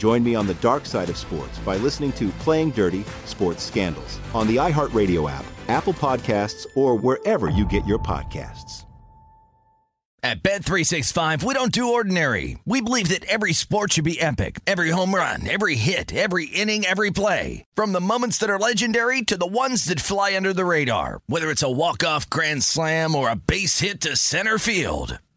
[0.00, 4.18] Join me on the dark side of sports by listening to Playing Dirty Sports Scandals
[4.32, 8.86] on the iHeartRadio app, Apple Podcasts, or wherever you get your podcasts.
[10.22, 12.58] At Bet365, we don't do ordinary.
[12.64, 14.60] We believe that every sport should be epic.
[14.66, 17.64] Every home run, every hit, every inning, every play.
[17.74, 21.20] From the moments that are legendary to the ones that fly under the radar.
[21.26, 25.18] Whether it's a walk-off grand slam or a base hit to center field.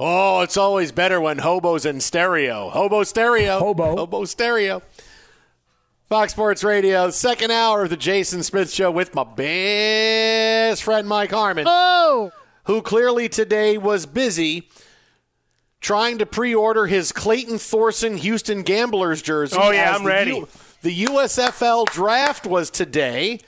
[0.00, 2.70] Oh, it's always better when hobo's in stereo.
[2.70, 3.58] Hobo stereo.
[3.58, 3.96] Hobo.
[3.96, 4.82] Hobo stereo.
[6.08, 11.32] Fox Sports Radio, second hour of the Jason Smith Show with my best friend Mike
[11.32, 11.66] Harmon.
[11.68, 12.30] Oh!
[12.64, 14.70] Who clearly today was busy
[15.80, 19.56] trying to pre order his Clayton Thorson Houston Gamblers jersey.
[19.60, 20.30] Oh, yeah, I'm ready.
[20.36, 20.48] U-
[20.80, 23.40] the USFL draft was today.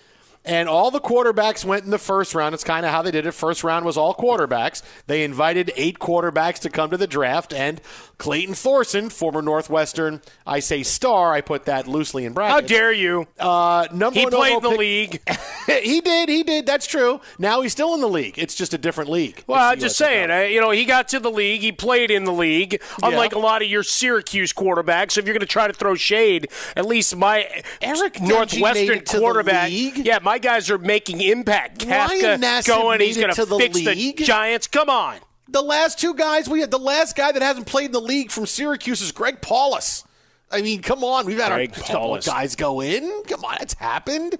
[0.43, 2.55] And all the quarterbacks went in the first round.
[2.55, 3.33] It's kind of how they did it.
[3.33, 4.83] First round was all quarterbacks.
[5.07, 7.79] They invited eight quarterbacks to come to the draft, and
[8.17, 12.71] Clayton Thorson, former Northwestern, I say star, I put that loosely in brackets.
[12.71, 13.27] How dare you?
[13.39, 15.23] Uh, number He one played in the pick- league.
[15.83, 16.67] he did, he did.
[16.67, 17.21] That's true.
[17.39, 18.39] Now he's still in the league.
[18.39, 19.45] It's just a different league.
[19.47, 21.61] Well, I'm just saying, uh, you know, he got to the league.
[21.61, 25.13] He played in the league, unlike a lot of your Syracuse quarterbacks.
[25.13, 27.47] So if you're going to try to throw shade, at least my
[27.83, 29.71] Eric Northwestern it to the quarterback.
[29.71, 31.85] Yeah, my guys are making impact.
[31.85, 33.01] Ryan Kafka Nassib going.
[33.01, 34.17] He's going to fix league.
[34.19, 34.67] the Giants.
[34.67, 35.19] Come on.
[35.49, 38.31] The last two guys we had, the last guy that hasn't played in the league
[38.31, 40.05] from Syracuse is Greg Paulus.
[40.53, 43.23] I mean, come on, we've had Greg a couple of guys go in.
[43.25, 44.37] Come on, it's happened.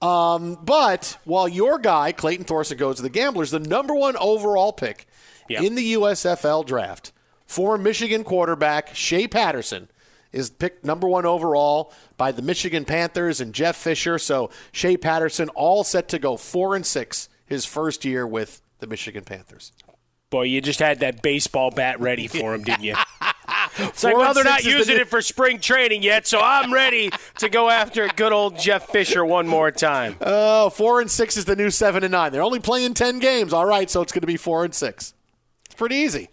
[0.00, 4.72] Um, but while your guy Clayton Thorson goes to the Gamblers, the number one overall
[4.72, 5.06] pick
[5.48, 5.62] Yeah.
[5.62, 7.12] in the USFL draft,
[7.46, 9.90] former Michigan quarterback Shea Patterson
[10.32, 14.18] is picked number one overall by the Michigan Panthers and Jeff Fisher.
[14.18, 18.86] So Shea Patterson all set to go four and six his first year with the
[18.86, 19.72] Michigan Panthers.
[20.30, 22.94] Boy, you just had that baseball bat ready for him, didn't you?
[23.78, 26.72] It's like, well, they're not is the using it for spring training yet, so I'm
[26.72, 30.16] ready to go after good old Jeff Fisher one more time.
[30.32, 32.30] Oh, four and six is the new seven and nine.
[32.32, 33.52] They're only playing ten games.
[33.52, 35.14] All right, so it's going to be four and six.
[35.64, 36.28] It's pretty easy.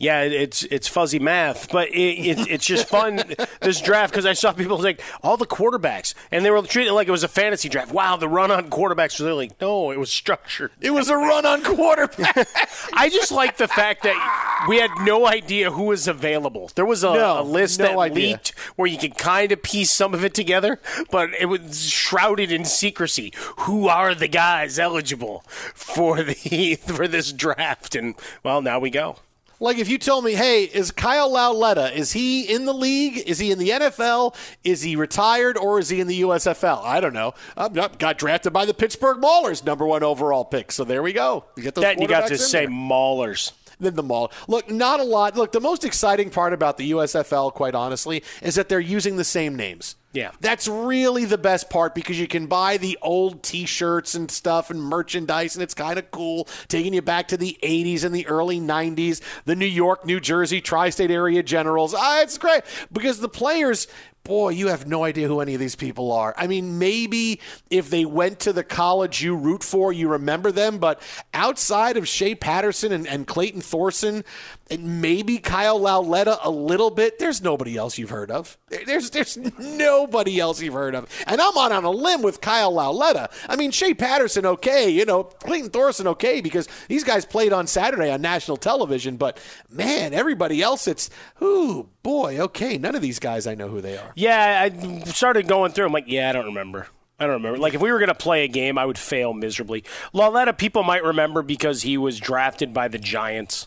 [0.00, 3.20] Yeah, it's it's fuzzy math, but it, it, it's just fun
[3.60, 6.94] this draft because I saw people like all the quarterbacks, and they were treating it
[6.94, 7.92] like it was a fantasy draft.
[7.92, 9.18] Wow, the run on quarterbacks.
[9.18, 10.70] They're like, no, it was structured.
[10.80, 12.48] It was a run on quarterback.
[12.92, 16.70] I just like the fact that we had no idea who was available.
[16.76, 18.28] There was a, No, a list no that idea.
[18.28, 20.78] leaked where you could kind of piece some of it together,
[21.10, 23.32] but it was shrouded in secrecy.
[23.60, 25.40] Who are the guys eligible
[25.74, 27.96] for the for this draft?
[27.96, 28.14] And
[28.44, 29.16] well, now we go.
[29.60, 33.18] Like if you told me, hey, is Kyle Lauletta, is he in the league?
[33.26, 34.34] Is he in the NFL?
[34.62, 36.82] Is he retired or is he in the USFL?
[36.84, 37.34] I don't know.
[37.56, 40.70] Um, yep, got drafted by the Pittsburgh Maulers, number one overall pick.
[40.70, 41.44] So there we go.
[41.56, 42.68] You get those That you got to say there.
[42.74, 43.52] maulers.
[43.80, 44.32] than the mall.
[44.48, 45.36] Look, not a lot.
[45.36, 49.24] Look, the most exciting part about the USFL, quite honestly, is that they're using the
[49.24, 49.94] same names.
[50.12, 50.30] Yeah.
[50.40, 54.70] That's really the best part because you can buy the old t shirts and stuff
[54.70, 58.26] and merchandise, and it's kind of cool, taking you back to the 80s and the
[58.26, 61.94] early 90s, the New York, New Jersey, tri state area generals.
[61.96, 62.62] Ah, it's great
[62.92, 63.86] because the players.
[64.24, 66.34] Boy, you have no idea who any of these people are.
[66.36, 67.40] I mean, maybe
[67.70, 71.00] if they went to the college you root for, you remember them, but
[71.32, 74.24] outside of Shea Patterson and, and Clayton Thorson,
[74.70, 78.56] and maybe Kyle Lauletta a little bit, there's nobody else you've heard of.
[78.68, 81.08] There's there's nobody else you've heard of.
[81.26, 83.30] And I'm on on a limb with Kyle Lauletta.
[83.48, 87.66] I mean, Shea Patterson, okay, you know, Clayton Thorson, okay, because these guys played on
[87.66, 89.38] Saturday on national television, but
[89.70, 91.10] man, everybody else, it's,
[91.42, 94.12] ooh, boy, okay, none of these guys I know who they are.
[94.16, 95.86] Yeah, I started going through.
[95.86, 96.88] I'm like, yeah, I don't remember.
[97.20, 97.58] I don't remember.
[97.58, 99.82] Like, if we were going to play a game, I would fail miserably.
[100.12, 103.66] Lauletta, people might remember because he was drafted by the Giants,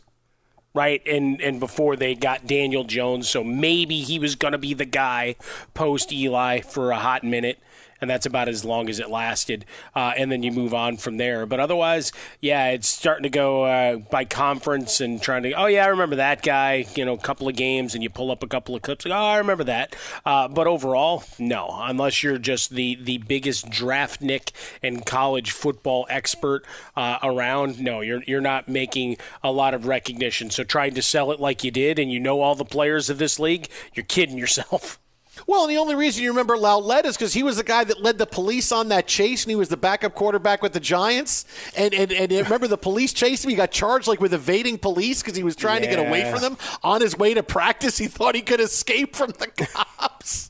[0.74, 1.02] right?
[1.06, 4.86] And and before they got Daniel Jones, so maybe he was going to be the
[4.86, 5.36] guy
[5.74, 7.60] post Eli for a hot minute.
[8.02, 9.66] And that's about as long as it lasted.
[9.96, 11.46] Uh, and then you move on from there.
[11.46, 12.12] But otherwise,
[12.42, 16.18] yeah, it's starting to go uh, by conference and trying to, oh, yeah, I remember
[16.18, 18.82] that guy, you know, a couple of games, and you pull up a couple of
[18.82, 19.06] clips.
[19.06, 19.96] Like, oh, I remember that.
[20.26, 24.52] Uh, but overall, no, unless you're just the, the biggest draft nick
[24.82, 26.66] and college football expert
[26.96, 30.50] uh, around, no, you're, you're not making a lot of recognition.
[30.50, 33.18] So trying to sell it like you did and you know all the players of
[33.18, 34.98] this league, you're kidding yourself.
[35.48, 38.02] Well, and the only reason you remember Lauletta is because he was the guy that
[38.02, 41.46] led the police on that chase, and he was the backup quarterback with the Giants.
[41.76, 43.50] And and, and remember, the police chased him.
[43.50, 46.42] He got charged like with evading police because he was trying to get away from
[46.42, 46.58] them.
[46.84, 50.50] On his way to practice, he thought he could escape from the cops.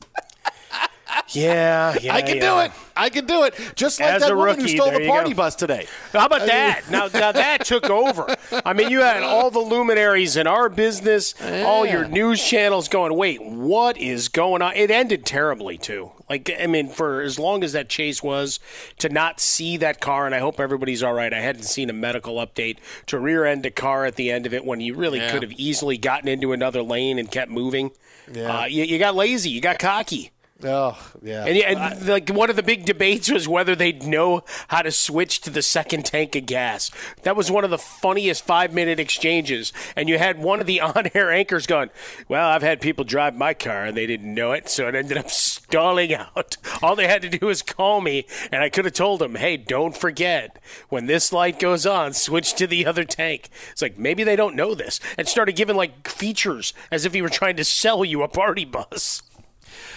[1.28, 2.14] Yeah, yeah.
[2.14, 2.72] I can do it.
[2.94, 3.54] I can do it.
[3.74, 5.36] Just like As that woman who stole the party go.
[5.36, 5.86] bus today.
[6.12, 6.90] How about that?
[6.90, 8.36] Now, now that took over.
[8.64, 13.14] I mean, you had all the luminaries in our business, all your news channels going,
[13.14, 14.74] wait, what is going on?
[14.76, 16.12] It ended terribly, too.
[16.28, 18.60] Like, I mean, for as long as that chase was,
[18.98, 21.32] to not see that car, and I hope everybody's all right.
[21.32, 24.52] I hadn't seen a medical update to rear end a car at the end of
[24.52, 27.90] it when you really could have easily gotten into another lane and kept moving.
[28.34, 30.31] Uh, you, you got lazy, you got cocky.
[30.64, 31.44] Oh, yeah.
[31.44, 35.40] And, and like one of the big debates was whether they'd know how to switch
[35.42, 36.90] to the second tank of gas.
[37.22, 39.72] That was one of the funniest five minute exchanges.
[39.96, 41.90] And you had one of the on air anchors going,
[42.28, 45.18] Well, I've had people drive my car and they didn't know it, so it ended
[45.18, 46.56] up stalling out.
[46.82, 49.56] All they had to do was call me, and I could have told them, Hey,
[49.56, 53.50] don't forget, when this light goes on, switch to the other tank.
[53.72, 55.00] It's like maybe they don't know this.
[55.18, 58.64] And started giving like features as if he were trying to sell you a party
[58.64, 59.22] bus.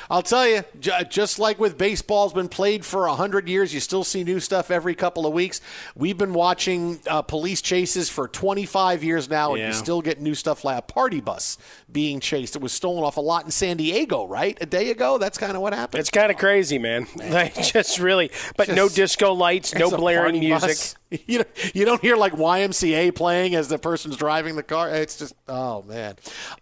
[0.10, 4.04] I'll tell you, j- just like with baseball's been played for 100 years, you still
[4.04, 5.62] see new stuff every couple of weeks.
[5.96, 9.68] We've been watching uh, police chases for 25 years now, and Yeah.
[9.68, 11.58] you still get new stuff like a party bus
[11.92, 12.56] being chased.
[12.56, 14.58] It was stolen off a lot in San Diego, right?
[14.62, 15.18] A day ago?
[15.18, 16.00] That's kind of what happened.
[16.00, 17.08] It's kind of crazy, man.
[17.16, 20.70] Like just really, but no disco lights, no blaring music.
[20.70, 20.96] bus.
[21.28, 24.90] You don't, you don't hear like YMCA playing as the person's driving the car.
[24.90, 26.16] It's just oh man.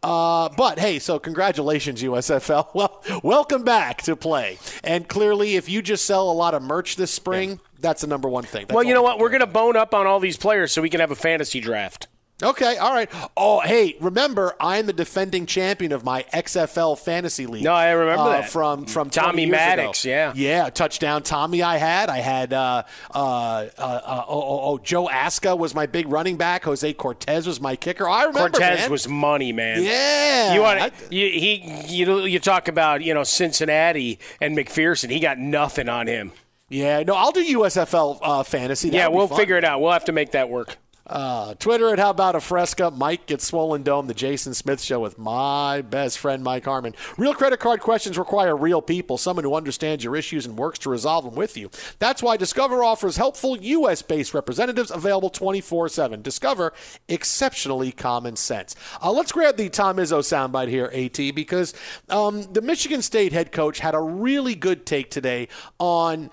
[0.03, 2.67] Uh, but hey, so congratulations USFL.
[2.75, 3.01] Well,
[3.34, 4.60] welcome back to play.
[4.84, 8.30] And clearly, if you just sell a lot of merch this spring, that's the number
[8.30, 8.68] one thing.
[8.68, 9.18] That's Well, you know what?
[9.18, 12.08] We're gonna bone up on all these players so we can have a fantasy draft.
[12.43, 13.09] Okay, all right.
[13.38, 17.63] Oh, hey, remember I'm the defending champion of my XFL fantasy league.
[17.63, 18.50] No, I remember uh, that.
[18.50, 20.12] from from Tommy Maddox, ago.
[20.12, 20.33] yeah.
[20.35, 21.62] yeah, touchdown Tommy.
[21.62, 22.09] I had.
[22.09, 22.53] I had.
[22.53, 22.83] Uh,
[23.13, 26.63] uh, uh, uh, oh, oh, oh, Joe Aska was my big running back.
[26.65, 28.07] Jose Cortez was my kicker.
[28.07, 28.50] I remember.
[28.50, 28.91] Cortez man.
[28.91, 29.83] was money, man.
[29.83, 35.09] Yeah, You want I- you, he you you talk about you know Cincinnati and McPherson.
[35.09, 36.31] He got nothing on him.
[36.69, 38.89] Yeah, no, I'll do USFL uh, fantasy.
[38.89, 39.38] That yeah, we'll fun.
[39.38, 39.79] figure it out.
[39.81, 40.77] We'll have to make that work.
[41.05, 42.89] Uh, Twitter at How About a Fresca.
[42.91, 44.07] Mike gets Swollen Dome.
[44.07, 46.95] The Jason Smith Show with my best friend, Mike Harmon.
[47.17, 50.89] Real credit card questions require real people, someone who understands your issues and works to
[50.89, 51.69] resolve them with you.
[52.00, 54.01] That's why Discover offers helpful U.S.
[54.01, 56.22] based representatives available 24 7.
[56.22, 56.72] Discover
[57.10, 58.75] exceptionally common sense.
[59.01, 61.74] Uh, let's grab the Tom Izzo soundbite here, AT, because
[62.10, 66.29] um, the Michigan State head coach had a really good take today on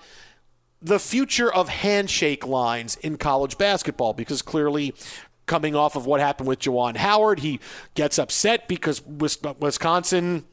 [0.81, 4.93] the future of handshake lines in college basketball because clearly
[5.45, 7.59] coming off of what happened with Juwan Howard, he
[7.93, 10.45] gets upset because Wisconsin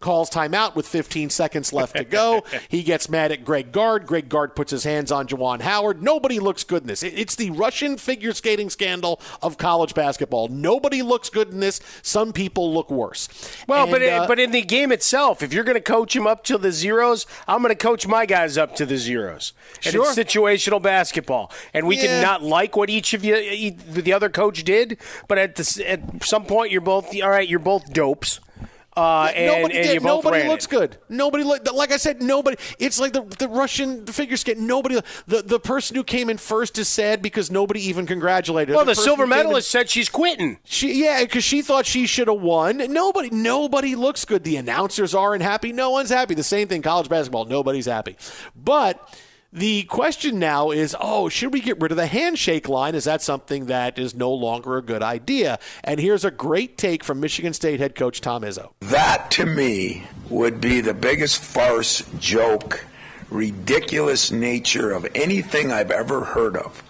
[0.00, 2.42] calls timeout with 15 seconds left to go.
[2.68, 4.06] he gets mad at Greg Gard.
[4.06, 6.02] Greg Gard puts his hands on Juwan Howard.
[6.02, 7.02] Nobody looks good in this.
[7.02, 10.48] It's the Russian figure skating scandal of college basketball.
[10.48, 11.80] Nobody looks good in this.
[12.02, 13.28] Some people look worse.
[13.66, 16.26] Well, and, but uh, but in the game itself, if you're going to coach him
[16.26, 19.52] up to the zeros, I'm going to coach my guys up to the zeros.
[19.84, 20.06] And sure.
[20.08, 22.06] it's situational basketball, and we yeah.
[22.06, 26.24] can not like what each of you, the other coach did, but at the, at
[26.24, 27.48] some point, you're both all right.
[27.48, 28.40] You're both dopes
[28.96, 30.02] uh, and, nobody and did.
[30.02, 30.70] nobody looks it.
[30.70, 30.96] good.
[31.08, 32.20] Nobody look like I said.
[32.20, 32.56] Nobody.
[32.78, 34.58] It's like the the Russian figure skate.
[34.58, 35.00] Nobody.
[35.26, 38.74] The the person who came in first is sad because nobody even congratulated.
[38.74, 40.58] Well, the, the silver medalist in, said she's quitting.
[40.64, 42.78] She yeah, because she thought she should have won.
[42.92, 44.42] Nobody nobody looks good.
[44.42, 45.72] The announcers aren't happy.
[45.72, 46.34] No one's happy.
[46.34, 46.82] The same thing.
[46.82, 47.44] College basketball.
[47.44, 48.16] Nobody's happy.
[48.56, 49.08] But
[49.52, 52.94] the question now is oh, should we get rid of the handshake line?
[52.94, 55.58] Is that something that is no longer a good idea?
[55.82, 58.72] And here's a great take from Michigan State head coach Tom Izzo.
[58.80, 62.84] That to me would be the biggest farce, joke,
[63.30, 66.82] ridiculous nature of anything I've ever heard of.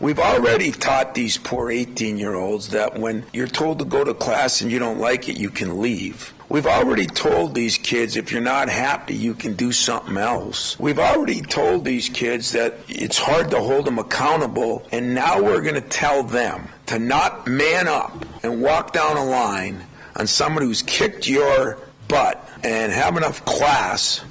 [0.00, 4.12] We've already taught these poor 18 year olds that when you're told to go to
[4.12, 6.33] class and you don't like it, you can leave.
[6.48, 10.78] We've already told these kids if you're not happy, you can do something else.
[10.78, 15.62] We've already told these kids that it's hard to hold them accountable, and now we're
[15.62, 19.84] going to tell them to not man up and walk down a line
[20.16, 24.22] on someone who's kicked your butt and have enough class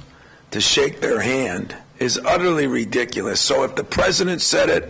[0.52, 3.40] to shake their hand is utterly ridiculous.
[3.40, 4.88] So if the president said it,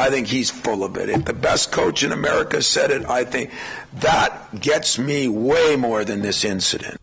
[0.00, 1.10] I think he's full of it.
[1.10, 3.50] If the best coach in America said it, I think
[3.94, 6.96] that gets me way more than this incident.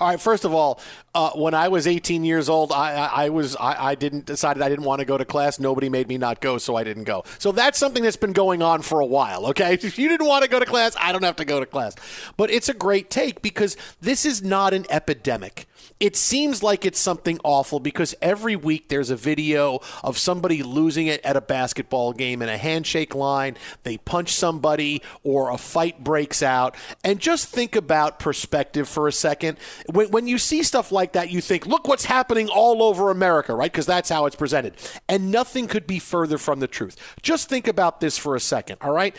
[0.00, 0.20] All right.
[0.20, 0.80] First of all,
[1.14, 4.62] uh, when I was 18 years old, I, I, I was I, I, didn't decided
[4.62, 5.58] I didn't want to go to class.
[5.58, 7.24] Nobody made me not go, so I didn't go.
[7.38, 9.46] So that's something that's been going on for a while.
[9.48, 11.66] Okay, if you didn't want to go to class, I don't have to go to
[11.66, 11.94] class.
[12.36, 15.66] But it's a great take because this is not an epidemic
[16.00, 21.08] it seems like it's something awful because every week there's a video of somebody losing
[21.08, 23.56] it at a basketball game in a handshake line.
[23.82, 26.76] They punch somebody or a fight breaks out.
[27.02, 29.58] And just think about perspective for a second.
[29.86, 33.54] When, when you see stuff like that, you think, look what's happening all over America,
[33.54, 33.70] right?
[33.72, 34.74] Because that's how it's presented.
[35.08, 36.96] And nothing could be further from the truth.
[37.22, 39.16] Just think about this for a second, all right?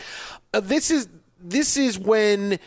[0.54, 1.08] Uh, this is
[1.42, 2.58] this is when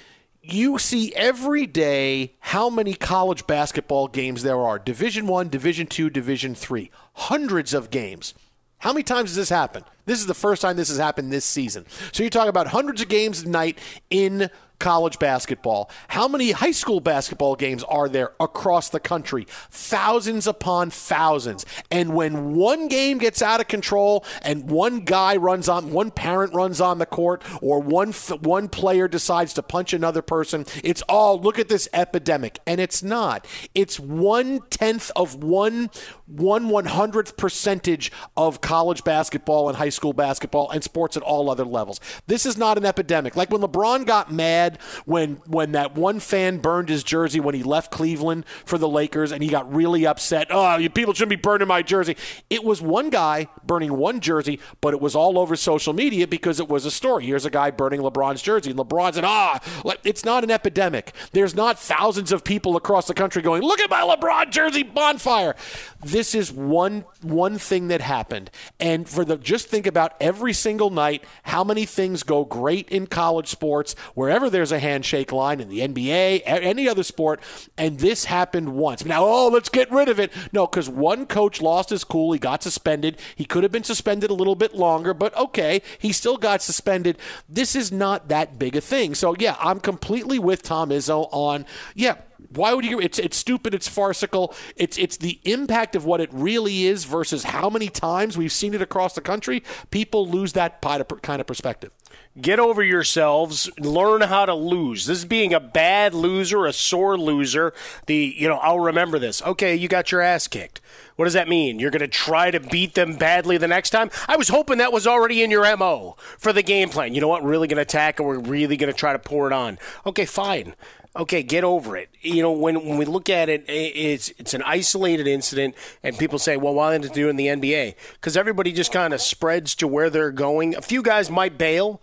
[0.44, 4.78] you see every day how many college basketball games there are.
[4.78, 8.34] Division 1 division 2 division 3 hundreds of games.
[8.80, 9.86] How many times has this happened?
[10.06, 11.86] This is the first time this has happened this season.
[12.12, 15.90] So you're talking about hundreds of games a night in college basketball.
[16.10, 19.48] How many high school basketball games are there across the country?
[19.70, 21.66] Thousands upon thousands.
[21.90, 26.54] And when one game gets out of control and one guy runs on, one parent
[26.54, 28.12] runs on the court, or one
[28.42, 33.04] one player decides to punch another person, it's all look at this epidemic, and it's
[33.04, 33.48] not.
[33.74, 35.90] It's one tenth of one
[36.26, 41.50] one one hundredth percentage of college basketball and high school basketball and sports at all
[41.50, 42.00] other levels.
[42.28, 43.36] This is not an epidemic.
[43.36, 44.63] Like when LeBron got mad
[45.06, 49.32] when when that one fan burned his jersey when he left Cleveland for the Lakers
[49.32, 50.48] and he got really upset.
[50.50, 52.16] Oh, people shouldn't be burning my jersey.
[52.50, 56.60] It was one guy burning one jersey, but it was all over social media because
[56.60, 57.26] it was a story.
[57.26, 58.72] Here's a guy burning LeBron's jersey.
[58.72, 59.60] And LeBron said, ah,
[60.04, 61.14] it's not an epidemic.
[61.32, 65.56] There's not thousands of people across the country going, look at my LeBron jersey bonfire.
[66.04, 68.52] This is one one thing that happened.
[68.80, 73.08] And for the just think about every single night how many things go great in
[73.08, 77.42] college sports, wherever there's a handshake line in the NBA, any other sport,
[77.78, 79.06] and this happened once.
[79.06, 80.32] Now, oh, let's get rid of it.
[80.52, 82.32] No, because one coach lost his cool.
[82.34, 83.18] He got suspended.
[83.36, 87.18] He could have been suspended a little bit longer, but okay, he still got suspended.
[87.50, 89.16] This is not that big a thing.
[89.16, 91.66] So, yeah, I'm completely with Tom Izzo on,
[91.96, 92.16] yeah,
[92.50, 93.00] Why would you?
[93.00, 93.74] It's it's stupid.
[93.74, 94.54] It's farcical.
[94.76, 98.74] It's it's the impact of what it really is versus how many times we've seen
[98.74, 99.64] it across the country.
[99.92, 101.92] People lose that kind of perspective.
[102.40, 103.70] Get over yourselves.
[103.80, 105.06] Learn how to lose.
[105.06, 107.74] This is being a bad loser, a sore loser.
[108.08, 109.42] The you know I'll remember this.
[109.42, 110.82] Okay, you got your ass kicked.
[111.16, 111.78] What does that mean?
[111.78, 114.10] You're going to try to beat them badly the next time?
[114.28, 117.14] I was hoping that was already in your MO for the game plan.
[117.14, 117.44] You know what?
[117.44, 119.78] We're really going to attack and we're really going to try to pour it on.
[120.08, 120.74] Okay, fine
[121.16, 122.10] okay, get over it.
[122.22, 126.40] You know, when, when we look at it, it's it's an isolated incident, and people
[126.40, 127.96] say, well, why didn't it do in the NBA?
[128.14, 130.76] Because everybody just kind of spreads to where they're going.
[130.76, 132.02] A few guys might bail.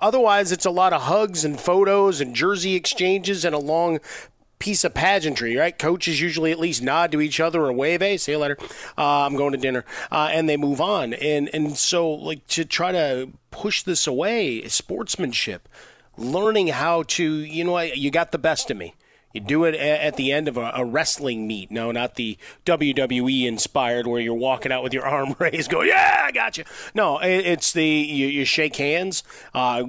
[0.00, 3.98] Otherwise, it's a lot of hugs and photos and jersey exchanges and a long
[4.60, 5.76] piece of pageantry, right?
[5.76, 8.56] Coaches usually at least nod to each other or wave, "Hey, see you later.
[8.96, 11.14] Uh, I'm going to dinner," uh, and they move on.
[11.14, 15.68] And and so like to try to push this away, sportsmanship
[16.20, 18.94] learning how to, you know, you got the best of me.
[19.32, 21.70] You do it at the end of a, wrestling meet.
[21.70, 22.36] No, not the
[22.66, 26.64] WWE inspired where you're walking out with your arm raised, go, yeah, I got you.
[26.94, 29.22] No, it's the you, you shake hands,
[29.54, 29.84] uh,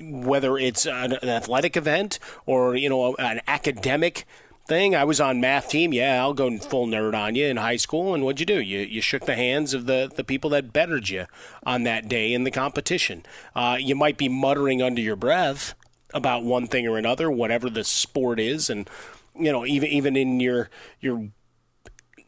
[0.00, 4.26] whether it's an athletic event or you know an academic
[4.66, 4.94] thing.
[4.94, 5.92] I was on math team.
[5.92, 8.14] Yeah, I'll go full nerd on you in high school.
[8.14, 8.60] And what'd you do?
[8.60, 11.26] You you shook the hands of the the people that bettered you
[11.64, 13.24] on that day in the competition.
[13.54, 15.74] Uh, you might be muttering under your breath
[16.14, 18.88] about one thing or another, whatever the sport is, and
[19.34, 20.70] you know even even in your
[21.00, 21.28] your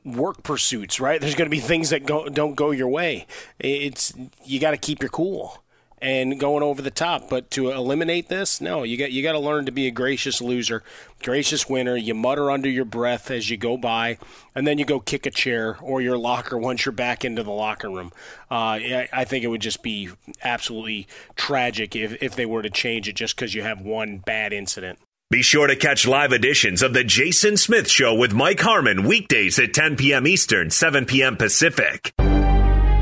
[0.05, 1.21] work pursuits, right?
[1.21, 3.27] There's going to be things that go don't go your way.
[3.59, 4.13] It's
[4.45, 5.63] you got to keep your cool
[6.01, 7.29] and going over the top.
[7.29, 10.41] But to eliminate this, no, you got you got to learn to be a gracious
[10.41, 10.83] loser,
[11.23, 11.97] gracious winner.
[11.97, 14.19] You mutter under your breath as you go by,
[14.55, 17.51] and then you go kick a chair or your locker once you're back into the
[17.51, 18.13] locker room.
[18.51, 18.79] Uh,
[19.13, 20.11] I think it would just be
[20.43, 24.53] absolutely tragic if if they were to change it just because you have one bad
[24.53, 24.99] incident.
[25.31, 29.59] Be sure to catch live editions of The Jason Smith Show with Mike Harmon weekdays
[29.59, 30.27] at 10 p.m.
[30.27, 31.37] Eastern, 7 p.m.
[31.37, 32.15] Pacific.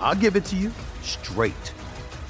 [0.00, 1.72] I'll give it to you straight.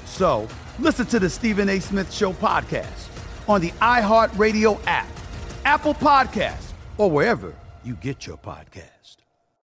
[0.05, 0.47] So
[0.79, 1.79] listen to the Stephen A.
[1.79, 3.07] Smith Show podcast
[3.47, 5.07] on the iHeartRadio app,
[5.65, 7.53] Apple Podcast, or wherever
[7.83, 9.17] you get your podcast.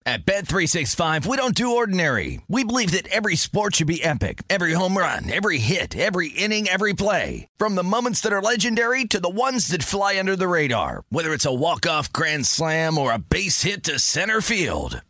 [0.07, 2.41] At Bet365, we don't do ordinary.
[2.49, 4.43] We believe that every sport should be epic.
[4.49, 7.47] Every home run, every hit, every inning, every play.
[7.59, 11.05] From the moments that are legendary to the ones that fly under the radar.
[11.11, 15.03] Whether it's a walk-off grand slam or a base hit to center field.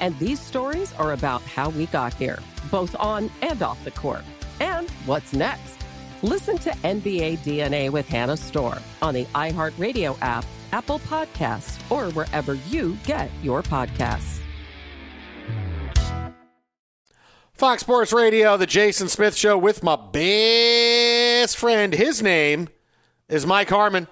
[0.00, 2.38] And these stories are about how we got here,
[2.70, 4.24] both on and off the court.
[4.58, 5.76] And what's next?
[6.22, 12.54] Listen to NBA DNA with Hannah Storm on the iHeartRadio app, Apple Podcasts, or wherever
[12.54, 14.40] you get your podcasts.
[17.52, 21.92] Fox Sports Radio, the Jason Smith Show with my best friend.
[21.92, 22.68] His name
[23.28, 24.08] is Mike Harmon.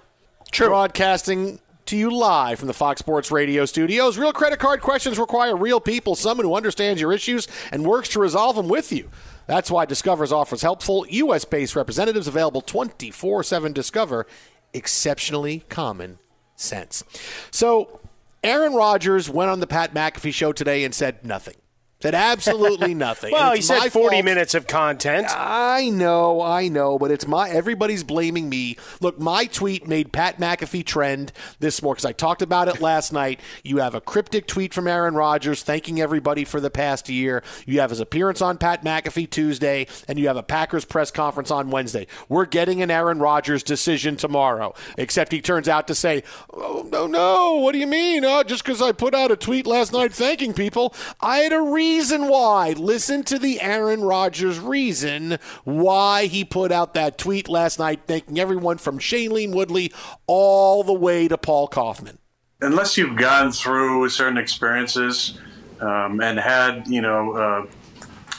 [0.51, 0.67] True.
[0.67, 4.15] Broadcasting to you live from the Fox Sports Radio studios.
[4.15, 8.19] Real credit card questions require real people, someone who understands your issues and works to
[8.19, 9.09] resolve them with you.
[9.47, 11.45] That's why Discover's offers helpful U.S.
[11.45, 14.27] based representatives available 24 7 Discover.
[14.71, 16.19] Exceptionally common
[16.55, 17.03] sense.
[17.49, 17.99] So,
[18.43, 21.55] Aaron Rodgers went on the Pat McAfee show today and said nothing.
[22.01, 23.31] Said absolutely nothing.
[23.33, 24.23] well, he said 40 fault.
[24.23, 25.27] minutes of content.
[25.29, 28.77] I know, I know, but it's my everybody's blaming me.
[29.01, 33.11] Look, my tweet made Pat McAfee trend this morning because I talked about it last
[33.11, 33.41] night.
[33.63, 37.43] You have a cryptic tweet from Aaron Rodgers thanking everybody for the past year.
[37.65, 41.51] You have his appearance on Pat McAfee Tuesday, and you have a Packers press conference
[41.51, 42.07] on Wednesday.
[42.29, 47.07] We're getting an Aaron Rodgers decision tomorrow, except he turns out to say, "Oh no,
[47.07, 48.23] no, what do you mean?
[48.23, 51.59] Oh, just because I put out a tweet last night thanking people, I had a
[51.59, 52.73] reason." Reason why.
[52.73, 58.39] Listen to the Aaron Rodgers reason why he put out that tweet last night, thanking
[58.39, 59.91] everyone from Shailene Woodley
[60.27, 62.19] all the way to Paul Kaufman.
[62.61, 65.39] Unless you've gone through certain experiences
[65.81, 67.65] um, and had, you know, uh,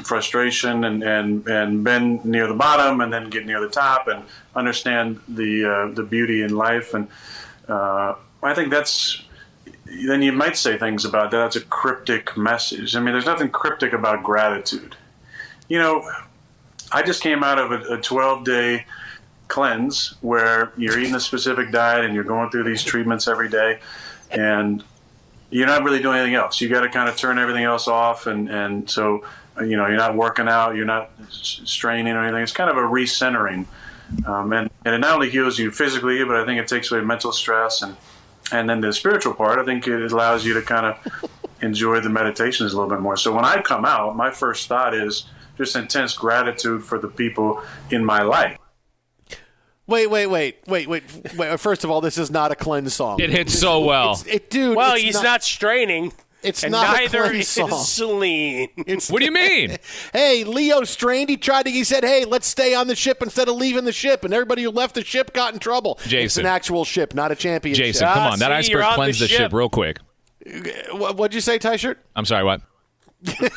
[0.04, 4.22] frustration and, and, and been near the bottom and then get near the top and
[4.54, 7.06] understand the uh, the beauty in life and
[7.68, 9.22] uh, I think that's
[9.90, 11.38] then you might say things about that.
[11.38, 12.94] That's a cryptic message.
[12.94, 14.96] I mean, there's nothing cryptic about gratitude.
[15.68, 16.08] You know,
[16.92, 18.86] I just came out of a 12 day
[19.48, 23.80] cleanse where you're eating a specific diet and you're going through these treatments every day,
[24.30, 24.82] and
[25.50, 26.60] you're not really doing anything else.
[26.60, 29.24] You got to kind of turn everything else off, and and so
[29.60, 32.42] you know you're not working out, you're not straining or anything.
[32.42, 33.66] It's kind of a recentering,
[34.26, 37.02] um, and and it not only heals you physically, but I think it takes away
[37.02, 37.96] mental stress and
[38.52, 41.30] and then the spiritual part, I think it allows you to kind of
[41.62, 43.16] enjoy the meditations a little bit more.
[43.16, 47.62] So when I come out, my first thought is just intense gratitude for the people
[47.90, 48.58] in my life.
[49.86, 51.04] Wait, wait, wait, wait, wait,
[51.36, 51.60] wait.
[51.60, 53.20] First of all, this is not a cleanse song.
[53.20, 54.12] It hits so well.
[54.12, 54.76] It's, it, dude.
[54.76, 56.12] Well, it's he's not, not, straining.
[56.42, 57.70] It's and not neither a cleanse song.
[57.70, 58.68] is Celine.
[58.86, 59.76] what do you mean?
[60.12, 61.28] hey, Leo strained.
[61.28, 61.70] He tried to.
[61.70, 64.62] He said, "Hey, let's stay on the ship instead of leaving the ship." And everybody
[64.62, 65.98] who left the ship got in trouble.
[66.04, 67.84] Jason, it's an actual ship, not a championship.
[67.84, 69.38] Jason, come on, ah, that see, iceberg you're cleansed the the ship.
[69.38, 69.52] ship.
[69.52, 69.98] real quick.
[70.92, 71.98] What, what'd you say, Ty Shirt?
[72.16, 72.62] I'm sorry, what?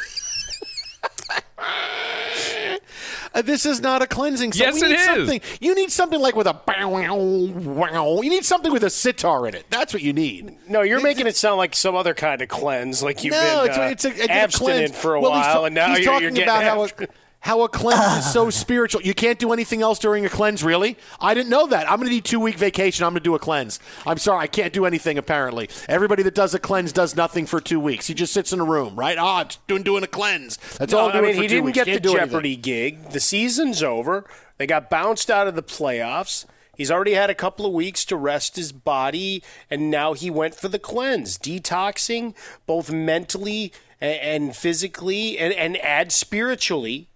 [3.33, 4.67] Uh, this is not a cleansing song.
[4.67, 5.05] Yes, we need it is.
[5.05, 8.21] Something, you need something like with a bow, wow, wow.
[8.21, 9.65] You need something with a sitar in it.
[9.69, 10.55] That's what you need.
[10.69, 13.69] No, you're making it sound like some other kind of cleanse, like you've no, been
[13.69, 14.97] it's, uh, a, it's a, a, abstinent cleanse.
[14.97, 17.05] for a well, while, ta- and now he's you're, talking you're getting about how after-
[17.05, 17.07] a,
[17.43, 19.01] how a cleanse is so spiritual.
[19.01, 20.97] You can't do anything else during a cleanse, really?
[21.19, 21.89] I didn't know that.
[21.91, 23.03] I'm going to need two week vacation.
[23.05, 23.79] I'm going to do a cleanse.
[24.07, 25.17] I'm sorry, I can't do anything.
[25.17, 28.07] Apparently, everybody that does a cleanse does nothing for two weeks.
[28.07, 29.17] He just sits in a room, right?
[29.17, 30.55] Ah, it's doing doing a cleanse.
[30.77, 31.75] That's No, all I'm I doing mean, for he didn't weeks.
[31.75, 32.27] get the Can't anything.
[32.29, 33.09] Jeopardy gig.
[33.09, 34.25] The season's over.
[34.57, 36.45] They got bounced out of the playoffs.
[36.77, 40.55] He's already had a couple of weeks to rest his body, and now he went
[40.55, 47.09] for the cleanse, detoxing both mentally and, and physically, and, and add spiritually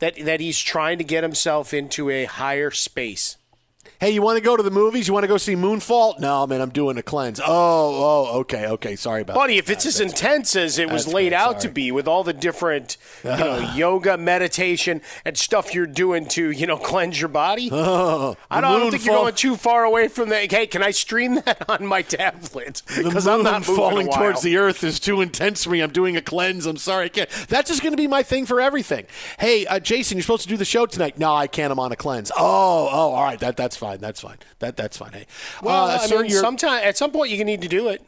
[0.00, 3.36] that that he's trying to get himself into a higher space.
[4.00, 5.08] Hey, you want to go to the movies?
[5.08, 6.18] You want to go see Moonfall?
[6.20, 7.38] No, man, I'm doing a cleanse.
[7.38, 8.96] Oh, oh, okay, okay.
[8.96, 9.64] Sorry about Buddy, that.
[9.64, 12.96] if it's as intense as it was laid out to be with all the different,
[13.22, 18.38] you know, yoga, meditation, and stuff you're doing to, you know, cleanse your body, Oh,
[18.50, 20.50] I don't, I don't think you're going too far away from that.
[20.50, 22.80] Hey, can I stream that on my tablet?
[22.96, 25.82] Because I'm not falling towards the earth is too intense for me.
[25.82, 26.64] I'm doing a cleanse.
[26.64, 27.28] I'm sorry, I can't.
[27.48, 29.04] That's just going to be my thing for everything.
[29.38, 31.18] Hey, uh, Jason, you're supposed to do the show tonight.
[31.18, 31.70] No, I can't.
[31.70, 32.30] I'm on a cleanse.
[32.34, 33.38] Oh, oh, all right.
[33.38, 33.89] That that's fine.
[33.98, 34.38] That's fine.
[34.60, 35.12] That that's fine.
[35.12, 35.26] Hey,
[35.62, 38.02] Well, uh, I sir, mean, sometime at some point you need to do it.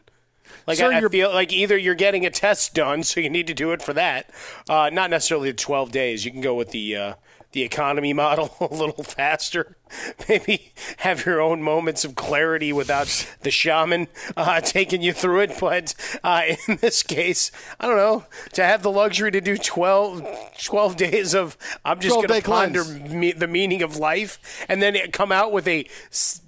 [0.66, 3.30] Like Sir, I, I you're- feel like either you're getting a test done, so you
[3.30, 4.30] need to do it for that.
[4.68, 6.24] Uh, not necessarily the 12 days.
[6.24, 7.14] You can go with the uh,
[7.52, 9.76] the economy model a little faster.
[10.28, 15.56] Maybe have your own moments of clarity without the shaman uh, taking you through it.
[15.60, 17.50] But uh, in this case,
[17.80, 18.24] I don't know
[18.54, 20.26] to have the luxury to do 12,
[20.62, 24.96] 12 days of I'm just going to ponder me, the meaning of life and then
[25.10, 25.86] come out with a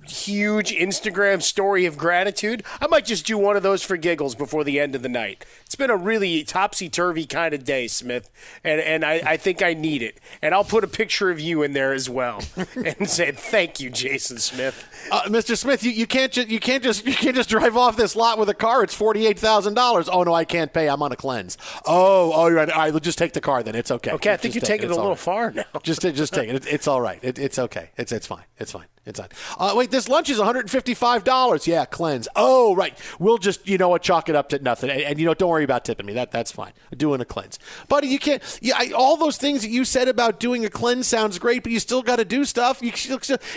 [0.09, 4.65] huge Instagram story of gratitude, I might just do one of those for giggles before
[4.65, 5.45] the end of the night.
[5.67, 8.31] It's been a really topsy turvy kind of day, Smith,
[8.63, 10.21] and and I, I think I need it.
[10.43, 12.41] And I'll put a picture of you in there as well
[12.77, 14.87] and say thank you, Jason Smith.
[15.11, 15.57] Uh, Mr.
[15.57, 18.39] Smith, you, you can't just you can't just you can't just drive off this lot
[18.39, 18.83] with a car.
[18.85, 20.09] It's forty eight thousand dollars.
[20.09, 20.89] Oh no, I can't pay.
[20.89, 21.59] I'm on a cleanse.
[21.87, 22.71] Oh, oh, you're right.
[22.71, 23.75] All right, we'll just take the car then.
[23.75, 24.13] It's okay.
[24.13, 25.19] Okay, I think you're take taking it It's a little right.
[25.19, 25.65] far now.
[25.83, 26.55] Just just take it.
[26.57, 27.19] It- It's all right.
[27.23, 27.91] It, it's okay.
[27.97, 28.45] It's it's fine.
[28.59, 28.87] It's fine.
[29.07, 29.29] It's fine.
[29.59, 31.67] Uh, wait, this lunch is one hundred and fifty five dollars.
[31.67, 32.29] Yeah, cleanse.
[32.37, 32.99] Oh, right.
[33.19, 34.91] We'll just you know what chalk it up to nothing.
[34.91, 36.13] And, and you know, don't worry about tipping me.
[36.15, 36.73] That that's fine.
[36.97, 38.09] Doing a cleanse, buddy.
[38.09, 38.43] You can't.
[38.61, 41.73] Yeah, I, all those things that you said about doing a cleanse sounds great, but
[41.73, 42.83] you still got to do stuff.
[42.83, 42.93] You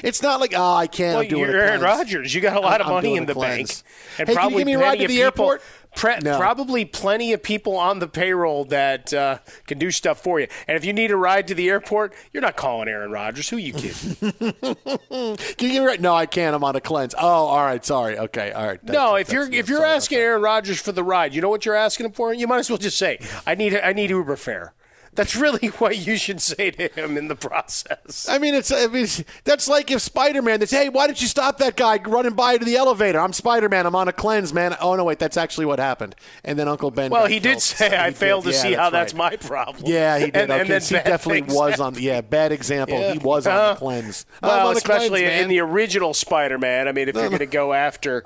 [0.04, 1.16] it's not like oh, I can't.
[1.16, 1.82] Well, you're a Aaron.
[1.82, 2.34] Rodgers.
[2.34, 3.82] You got a lot I'm- of money in the cleanse.
[3.82, 5.62] bank, and Hey, can you give me a ride to the people- airport?
[5.98, 6.38] Pre- No.
[6.38, 10.48] Probably plenty of people on the payroll that uh, can do stuff for you.
[10.68, 13.50] And if you need a ride to the airport, you're not calling Aaron Rodgers.
[13.50, 14.16] Who you kidding?
[14.32, 16.02] Can you give me a ride?
[16.02, 16.56] No, I can't.
[16.56, 17.16] I'm on a cleanse.
[17.18, 17.84] Oh, all right.
[17.84, 18.18] Sorry.
[18.18, 18.52] Okay.
[18.52, 18.86] All right.
[18.86, 21.50] That- no, if you're if you're sorry asking Aaron Rodgers for the ride, you know
[21.50, 22.34] what you're asking him for?
[22.34, 24.74] You might as well just say, "I need I need Uber fare."
[25.18, 28.28] That's really what you should say to him in the process.
[28.30, 29.08] I mean, it's I mean,
[29.44, 30.60] that's like if Spider Man.
[30.62, 33.34] They say, "Hey, why didn't you stop that guy running by to the elevator?" I'm
[33.34, 33.86] Spider Man.
[33.86, 34.78] I'm on a cleanse, man.
[34.80, 36.16] Oh no, wait, that's actually what happened.
[36.46, 37.12] And then Uncle Ben.
[37.12, 40.20] Well, he did say, He "I failed to Yeah, see how that's my problem." Yeah,
[40.20, 40.36] he did.
[40.38, 41.94] And, okay, and then he definitely was on.
[41.94, 42.04] happened.
[42.06, 43.00] Yeah, bad example.
[43.00, 43.14] Yeah.
[43.14, 44.26] He was on Uh, the cleanse.
[44.42, 46.88] Well, on the especially cleanse, in the original Spider-Man.
[46.88, 48.26] I mean, if No, you're going to go after,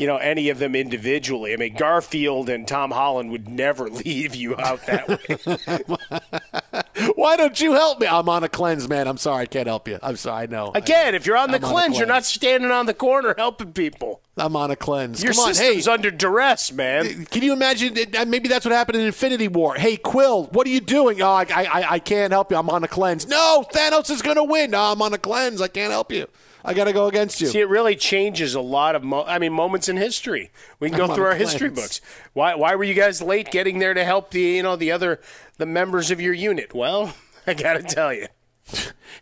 [0.00, 4.34] you know, any of them individually, I mean, Garfield and Tom Holland would never leave
[4.34, 6.80] you out that way.
[7.14, 8.06] Why don't you help me?
[8.06, 9.06] I'm on a cleanse, man.
[9.06, 9.98] I'm sorry, I can't help you.
[10.02, 10.44] I'm sorry.
[10.44, 10.72] I know.
[10.74, 13.72] Again, if you're on the I'm on cleanse, you're not standing on the corner helping
[13.72, 14.22] people.
[14.36, 15.22] I'm on a cleanse.
[15.22, 15.92] Your Come on, system's hey.
[15.92, 17.26] under duress, man.
[17.26, 17.94] Can you imagine?
[18.16, 19.74] uh, Maybe that's what happened in Infinity War.
[19.74, 21.20] Hey, Quill, what are you doing?
[21.20, 22.56] Oh, I, I, I can't help you.
[22.56, 23.28] I'm on a cleanse.
[23.28, 24.70] No, Thanos is going to win.
[24.70, 25.60] No, I'm on a cleanse.
[25.60, 26.26] I can't help you.
[26.64, 27.46] I got to go against you.
[27.48, 30.50] See, it really changes a lot of, mo- I mean, moments in history.
[30.78, 32.00] We can I'm go through a our history books.
[32.32, 35.20] Why, why were you guys late getting there to help the, you know, the other,
[35.58, 36.74] the members of your unit?
[36.74, 37.14] Well,
[37.46, 38.26] I got to tell you.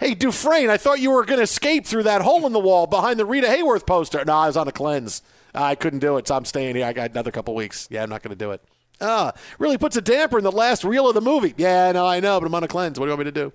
[0.01, 2.87] Hey, Dufresne, I thought you were going to escape through that hole in the wall
[2.87, 4.23] behind the Rita Hayworth poster.
[4.25, 5.23] No, I was on a cleanse.
[5.55, 6.85] I couldn't do it, so I'm staying here.
[6.85, 7.89] I got another couple weeks.
[7.91, 8.63] Yeah, I'm not going to do it.
[9.01, 11.55] Ah, really puts a damper in the last reel of the movie.
[11.57, 12.99] Yeah, no, I know, but I'm on a cleanse.
[12.99, 13.53] What do you want me to do?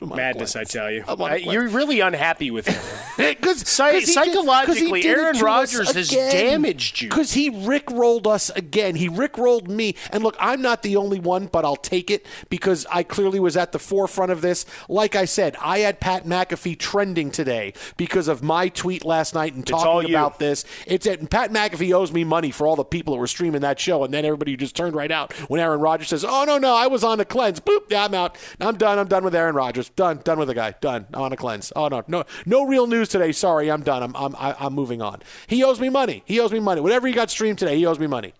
[0.00, 1.04] I'm on a Madness, I tell you.
[1.06, 2.82] I'm on a I- you're really unhappy with him.
[3.16, 7.08] Because Psy- psychologically, Aaron Rodgers has damaged you.
[7.08, 8.96] Because he rickrolled us again.
[8.96, 9.94] He rickrolled me.
[10.10, 13.56] And look, I'm not the only one, but I'll take it because I clearly was
[13.56, 14.66] at the forefront of this.
[14.88, 19.54] Like I said, I had Pat McAfee trending today because of my tweet last night
[19.54, 20.16] and talking you.
[20.16, 20.64] about this.
[20.86, 23.78] It's at, Pat McAfee owes me money for all the people that were streaming that
[23.78, 26.74] show, and then everybody just turned right out when Aaron Rodgers says, "Oh no, no,
[26.74, 28.36] I was on a cleanse." Boop, yeah, I'm out.
[28.60, 28.98] I'm done.
[28.98, 29.83] I'm done with Aaron Rodgers.
[29.90, 30.20] Done.
[30.24, 30.74] Done with the guy.
[30.80, 31.06] Done.
[31.12, 31.72] I'm on a cleanse.
[31.74, 33.32] Oh no, no, no real news today.
[33.32, 34.02] Sorry, I'm done.
[34.02, 35.22] I'm I'm I'm moving on.
[35.46, 36.22] He owes me money.
[36.26, 36.80] He owes me money.
[36.80, 38.34] Whatever he got streamed today, he owes me money.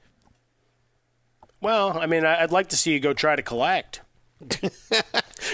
[1.60, 4.02] Well, I mean, I'd like to see you go try to collect.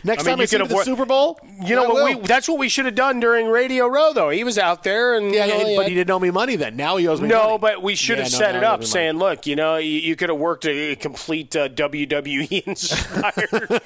[0.04, 2.20] Next I mean, time I you see him at the Super Bowl, You know what?
[2.20, 4.30] We, that's what we should have done during Radio Row, though.
[4.30, 6.76] He was out there, and yeah, know, yeah, but he didn't owe me money then.
[6.76, 7.58] Now he owes me no, money.
[7.58, 8.86] but we should Yeah, have no, set it up me money.
[8.86, 13.82] saying, look, you know, you, you could have worked a, complete uh, WWE inspired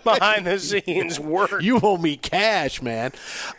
[0.04, 1.62] behind the scenes work.
[1.62, 3.12] You owe me cash, man.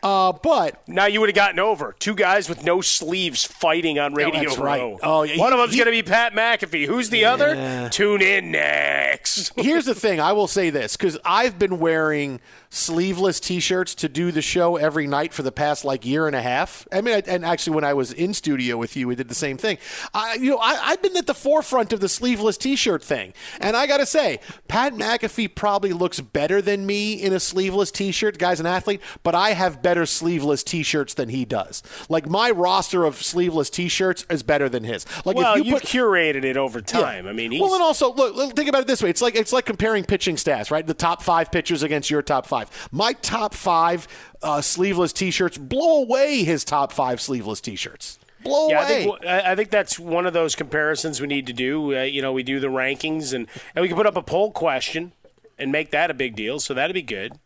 [0.04, 4.14] Uh, but now you would have gotten over two guys with no sleeves fighting on
[4.14, 4.80] Radio that's right.
[4.82, 5.00] Row.
[5.04, 6.86] Oh, yeah, one he- of them's going to be Pat McAfee.
[6.86, 7.34] Who's the Yeah.
[7.34, 7.90] other?
[7.90, 9.52] Tune in next.
[9.58, 10.20] Here's the thing.
[10.20, 12.40] I will say this because I've been wearing
[12.76, 16.42] sleeveless T-shirts to do the show every night for the past like year and a
[16.42, 16.88] half.
[16.92, 19.36] I mean, I, and actually, when I was in studio with you, we did the
[19.36, 19.78] same thing.
[20.14, 23.78] I, you know, I, I've been at the forefront of the sleeveless T-shirt thing, and
[23.78, 28.38] I got to say, Pat McAfee probably looks better than me in a sleeveless T-shirt.
[28.38, 31.82] Guy's an athlete, but I have better sleeveless T-shirts than he does.
[32.10, 35.06] Like my roster of sleeveless T-shirts is better than his.
[35.26, 37.28] Like well, if you you've put curated it over time.
[37.28, 39.36] I mean, he's, well, and also look, look, think about it this way: it's like
[39.36, 40.86] it's like comparing pitching stats, right?
[40.86, 42.65] The top five pitchers against your top five.
[42.92, 44.08] My top five
[44.42, 48.20] uh, sleeveless T-shirts blow away his top five sleeveless T-shirts.
[48.44, 49.04] Blow yeah, I away.
[49.04, 51.98] think, I I think that's one of those comparisons we need to do.
[51.98, 54.52] Uh, you know, we do the rankings, and, and we can put up a poll
[54.52, 55.14] question
[55.58, 56.60] and make that a big deal.
[56.60, 57.40] So that'd be good.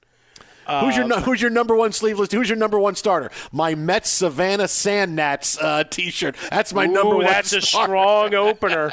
[0.70, 2.32] Who's your Um, Who's your number one sleeveless?
[2.32, 3.32] Who's your number one starter?
[3.52, 6.36] My Mets Savannah Sand Gnats uh, T-shirt.
[6.50, 7.26] That's my number one.
[7.26, 8.92] That's a strong opener.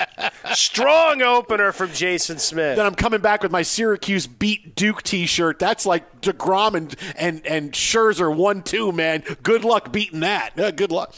[0.54, 2.76] strong opener from Jason Smith.
[2.76, 5.58] Then I'm coming back with my Syracuse beat Duke T-shirt.
[5.58, 9.22] That's like Degrom and and and Scherzer one two man.
[9.42, 10.58] Good luck beating that.
[10.58, 11.14] Uh, good luck.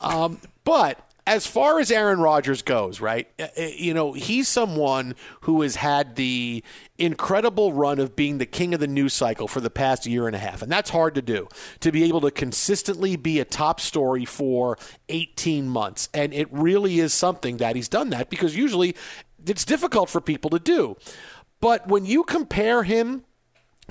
[0.00, 3.28] Um, but as far as Aaron Rodgers goes, right?
[3.38, 6.64] uh, uh, You know, he's someone who has had the
[6.98, 10.34] incredible run of being the king of the news cycle for the past year and
[10.36, 10.62] a half.
[10.62, 11.48] And that's hard to do,
[11.80, 14.78] to be able to consistently be a top story for
[15.08, 16.08] 18 months.
[16.12, 18.96] And it really is something that he's done that because usually
[19.46, 20.96] it's difficult for people to do.
[21.60, 23.24] But when you compare him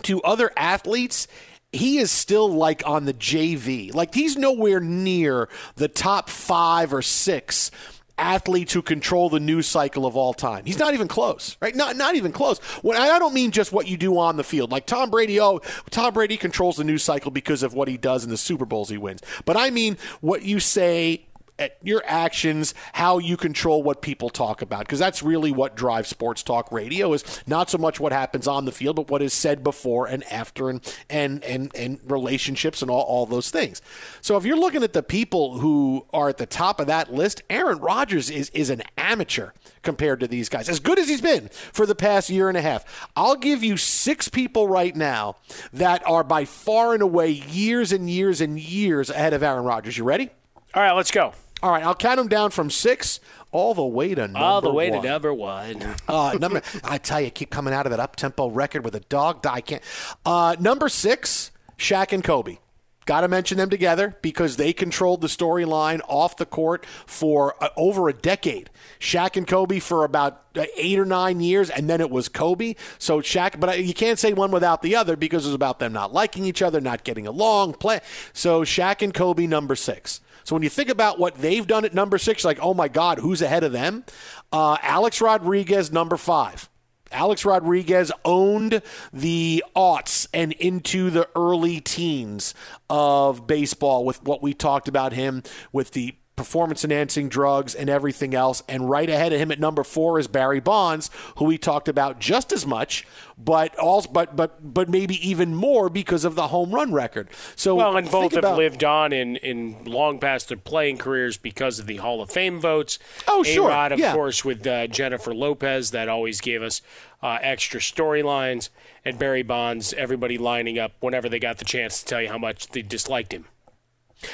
[0.03, 1.27] to other athletes,
[1.71, 3.93] he is still like on the JV.
[3.93, 7.71] Like he's nowhere near the top five or six
[8.17, 10.65] athletes who control the news cycle of all time.
[10.65, 11.75] He's not even close, right?
[11.75, 12.59] Not not even close.
[12.81, 14.71] When I don't mean just what you do on the field.
[14.71, 18.23] Like Tom Brady, oh, Tom Brady controls the news cycle because of what he does
[18.23, 19.21] in the Super Bowls he wins.
[19.45, 21.25] But I mean what you say
[21.59, 26.09] at your actions, how you control what people talk about, because that's really what drives
[26.09, 29.33] sports talk radio is not so much what happens on the field, but what is
[29.33, 33.81] said before and after, and and and, and relationships and all, all those things.
[34.21, 37.43] So if you're looking at the people who are at the top of that list,
[37.49, 41.49] Aaron Rodgers is is an amateur compared to these guys, as good as he's been
[41.49, 43.09] for the past year and a half.
[43.15, 45.35] I'll give you six people right now
[45.73, 49.97] that are by far and away years and years and years ahead of Aaron Rodgers.
[49.97, 50.29] You ready?
[50.73, 51.33] All right, let's go.
[51.61, 53.19] All right, I'll count them down from six
[53.51, 54.43] all the way to number one.
[54.43, 55.01] All the way one.
[55.01, 55.95] to number one.
[56.07, 59.01] Uh, number, I tell you, keep coming out of that up tempo record with a
[59.01, 59.45] dog.
[59.45, 59.83] I can't.
[60.25, 62.57] Uh, number six, Shaq and Kobe.
[63.05, 67.69] Got to mention them together because they controlled the storyline off the court for uh,
[67.75, 68.69] over a decade.
[68.99, 72.75] Shaq and Kobe for about uh, eight or nine years, and then it was Kobe.
[72.99, 75.91] So Shaq, but you can't say one without the other because it was about them
[75.91, 77.73] not liking each other, not getting along.
[77.73, 77.99] Play.
[78.31, 80.21] So Shaq and Kobe, number six.
[80.43, 83.19] So when you think about what they've done at number six, like, oh my God,
[83.19, 84.05] who's ahead of them?
[84.51, 86.69] Uh, Alex Rodriguez, number five.
[87.11, 92.53] Alex Rodriguez owned the aughts and into the early teens
[92.89, 98.33] of baseball with what we talked about him with the performance enhancing drugs and everything
[98.33, 98.63] else.
[98.69, 102.19] And right ahead of him at number four is Barry Bonds, who we talked about
[102.19, 103.05] just as much,
[103.37, 107.27] but also but but but maybe even more because of the home run record.
[107.57, 111.35] So Well, and both think have lived on in, in long past their playing careers
[111.35, 112.99] because of the Hall of Fame votes.
[113.27, 114.13] Oh, sure, A-Rod, of yeah.
[114.13, 116.81] course, with uh, Jennifer Lopez, that always gave us
[117.21, 118.69] uh, extra storylines.
[119.03, 122.37] And Barry Bonds, everybody lining up whenever they got the chance to tell you how
[122.37, 123.45] much they disliked him.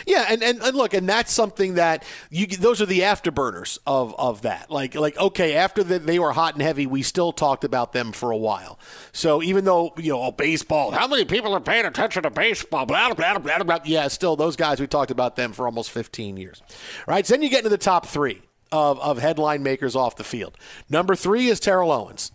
[0.07, 4.15] Yeah, and, and, and look, and that's something that you those are the afterburners of
[4.17, 4.71] of that.
[4.71, 8.11] Like like okay, after the, they were hot and heavy, we still talked about them
[8.11, 8.79] for a while.
[9.11, 12.85] So even though you know baseball, how many people are paying attention to baseball?
[12.85, 13.79] Blah blah blah blah blah.
[13.85, 16.63] Yeah, still those guys we talked about them for almost 15 years.
[17.07, 17.25] Right.
[17.25, 20.57] So then you get into the top three of of headline makers off the field.
[20.89, 22.31] Number three is Terrell Owens.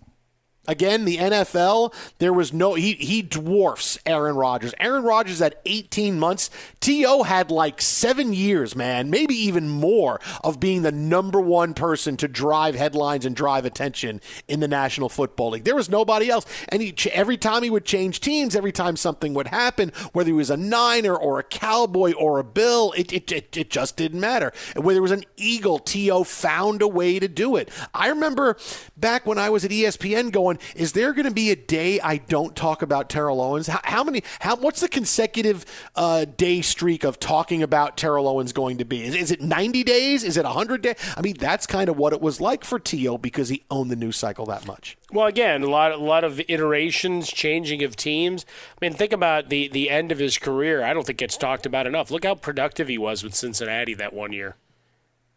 [0.70, 4.72] Again, the NFL, there was no he he dwarfs Aaron Rodgers.
[4.78, 6.48] Aaron Rodgers at 18 months.
[6.78, 7.24] T.O.
[7.24, 12.28] had like seven years, man, maybe even more of being the number one person to
[12.28, 15.64] drive headlines and drive attention in the National Football League.
[15.64, 16.46] There was nobody else.
[16.68, 20.32] And he, every time he would change teams, every time something would happen, whether he
[20.32, 24.20] was a Niner or a Cowboy or a Bill, it, it, it, it just didn't
[24.20, 24.52] matter.
[24.76, 26.22] And whether it was an Eagle, T.O.
[26.22, 27.70] found a way to do it.
[27.92, 28.56] I remember
[28.96, 32.18] back when I was at ESPN going, is there going to be a day I
[32.18, 33.66] don't talk about Terrell Owens?
[33.66, 34.22] How, how many?
[34.40, 35.64] How what's the consecutive
[35.96, 39.04] uh, day streak of talking about Terrell Owens going to be?
[39.04, 40.24] Is, is it 90 days?
[40.24, 40.96] Is it 100 days?
[41.16, 43.18] I mean, that's kind of what it was like for T.O.
[43.18, 44.96] because he owned the news cycle that much.
[45.12, 48.46] Well, again, a lot, a lot of iterations, changing of teams.
[48.80, 50.84] I mean, think about the the end of his career.
[50.84, 52.10] I don't think it's talked about enough.
[52.10, 54.56] Look how productive he was with Cincinnati that one year,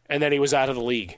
[0.07, 1.17] and then he was out of the league.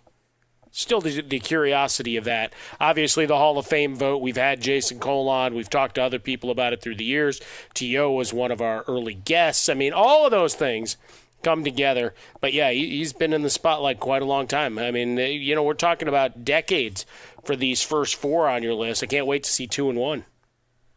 [0.78, 2.52] Still the, the curiosity of that.
[2.82, 4.18] Obviously, the Hall of Fame vote.
[4.18, 5.56] We've had Jason Cole on.
[5.56, 7.40] We've talked to other people about it through the years.
[7.74, 8.12] T.O.
[8.12, 9.70] was one of our early guests.
[9.70, 10.98] I mean, all of those things
[11.44, 12.14] come together.
[12.42, 14.78] But yeah, he, has been in the spotlight quite a long time.
[14.78, 17.06] I mean, you know, we're talking about decades
[17.46, 19.02] for these first four on your list.
[19.02, 20.26] I can't wait to see two and one.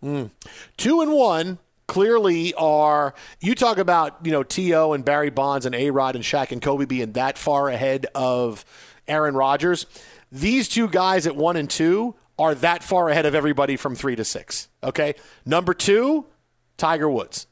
[0.03, 0.33] Mm.
[0.77, 4.93] Two and one clearly are you talk about you know T.O.
[4.93, 8.65] and Barry Bonds and A Rod and Shaq and Kobe being that far ahead of
[9.09, 9.87] Aaron Rodgers.
[10.31, 14.17] These two guys at one and two are that far ahead of everybody from three
[14.17, 14.69] to six.
[14.83, 16.27] Okay, number two,
[16.77, 17.47] Tiger Woods.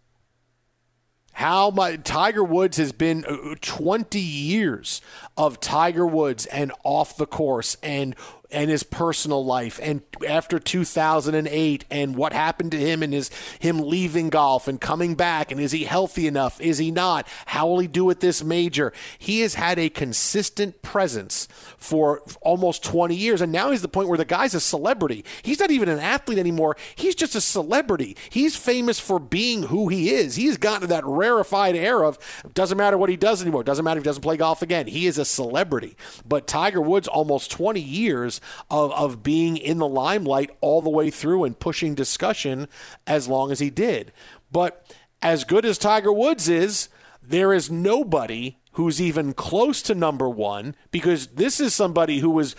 [1.33, 5.03] How my Tiger Woods has been uh, 20 years
[5.37, 8.17] of Tiger Woods and off the course and
[8.51, 13.79] and his personal life and after 2008 and what happened to him and his him
[13.79, 16.61] leaving golf and coming back and is he healthy enough?
[16.61, 17.27] Is he not?
[17.47, 18.93] How will he do at this major?
[19.19, 24.09] He has had a consistent presence for almost 20 years and now he's the point
[24.09, 25.25] where the guy's a celebrity.
[25.43, 26.77] He's not even an athlete anymore.
[26.95, 28.17] He's just a celebrity.
[28.31, 30.37] He's famous for being who he is.
[30.37, 32.19] He's gotten to that rarefied air of
[32.55, 33.65] doesn't matter what he does anymore.
[33.65, 34.87] Doesn't matter if he doesn't play golf again.
[34.87, 35.97] He is a celebrity.
[36.27, 38.36] But Tiger Woods almost 20 years
[38.71, 42.69] of, of being in the limelight all the way through and pushing discussion
[43.07, 44.13] as long as he did.
[44.51, 46.89] But as good as Tiger Woods is,
[47.23, 52.55] there is nobody who's even close to number one because this is somebody who was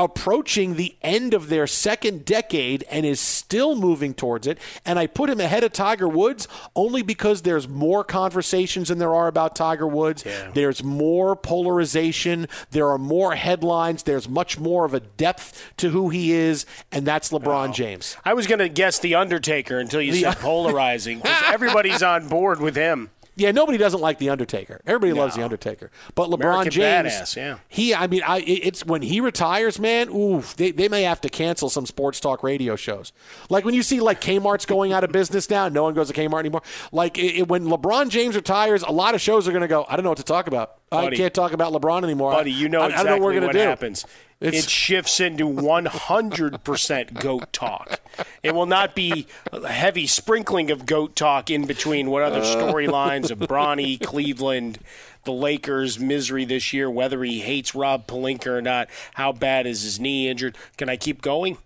[0.00, 4.56] approaching the end of their second decade and is still moving towards it.
[4.86, 9.14] And I put him ahead of Tiger Woods only because there's more conversations than there
[9.14, 10.24] are about Tiger Woods.
[10.24, 10.52] Yeah.
[10.54, 12.48] There's more polarization.
[12.70, 14.04] There are more headlines.
[14.04, 17.72] There's much more of a depth to who he is, and that's LeBron oh.
[17.72, 18.16] James.
[18.24, 22.26] I was going to guess The Undertaker until you the, said polarizing because everybody's on
[22.26, 23.10] board with him.
[23.40, 24.82] Yeah, nobody doesn't like the Undertaker.
[24.86, 25.20] Everybody no.
[25.20, 27.58] loves the Undertaker, but LeBron American James, badass, yeah.
[27.68, 27.94] he.
[27.94, 30.10] I mean, I, it's when he retires, man.
[30.10, 33.12] Oof, they, they may have to cancel some sports talk radio shows.
[33.48, 36.14] Like when you see like Kmart's going out of business now, no one goes to
[36.14, 36.62] Kmart anymore.
[36.92, 39.86] Like it, it, when LeBron James retires, a lot of shows are going to go.
[39.88, 40.76] I don't know what to talk about.
[40.90, 42.32] Buddy, I can't talk about LeBron anymore.
[42.32, 43.58] Buddy, you know I, exactly I don't know what, we're what do.
[43.60, 44.04] happens.
[44.40, 48.00] It's, it shifts into 100% goat talk.
[48.42, 52.44] It will not be a heavy sprinkling of goat talk in between what other uh.
[52.44, 54.78] storylines of Bronny, Cleveland,
[55.24, 59.82] the Lakers' misery this year, whether he hates Rob Pelinka or not, how bad is
[59.82, 60.56] his knee injured.
[60.78, 61.58] Can I keep going?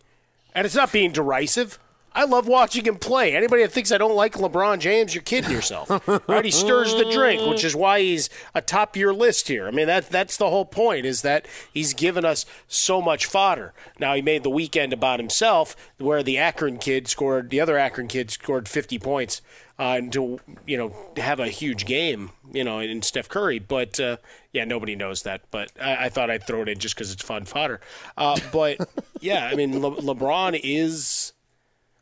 [0.53, 1.79] And it's not being derisive.
[2.15, 3.35] I love watching him play.
[3.35, 5.91] Anybody that thinks I don't like LeBron James, you're kidding yourself.
[6.29, 6.45] right?
[6.45, 9.67] He stirs the drink, which is why he's atop your list here.
[9.67, 13.75] I mean, that that's the whole point is that he's given us so much fodder.
[13.99, 18.09] Now he made the weekend about himself, where the Akron kid scored, the other Akron
[18.09, 19.43] kid scored 50 points
[19.79, 23.59] uh, to you know have a huge game, you know, in Steph Curry.
[23.59, 24.19] But uh,
[24.53, 25.43] yeah, nobody knows that.
[25.51, 27.81] But I, I, thought I'd throw it in just because it's fun fodder.
[28.17, 28.79] Uh, but
[29.21, 31.33] yeah, I mean, Le- LeBron is